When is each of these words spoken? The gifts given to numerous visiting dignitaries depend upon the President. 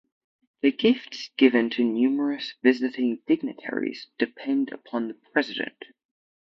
The 0.61 0.71
gifts 0.71 1.29
given 1.37 1.69
to 1.69 1.83
numerous 1.83 2.55
visiting 2.63 3.21
dignitaries 3.27 4.07
depend 4.17 4.71
upon 4.73 5.09
the 5.09 5.13
President. 5.13 5.79